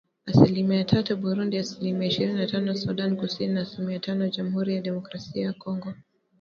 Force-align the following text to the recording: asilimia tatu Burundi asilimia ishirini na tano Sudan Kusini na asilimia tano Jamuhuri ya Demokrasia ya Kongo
asilimia 0.25 0.83
tatu 0.85 1.17
Burundi 1.17 1.57
asilimia 1.57 2.07
ishirini 2.07 2.39
na 2.39 2.47
tano 2.47 2.75
Sudan 2.75 3.17
Kusini 3.17 3.53
na 3.53 3.61
asilimia 3.61 3.99
tano 3.99 4.27
Jamuhuri 4.29 4.75
ya 4.75 4.81
Demokrasia 4.81 5.45
ya 5.45 5.53
Kongo 5.53 5.93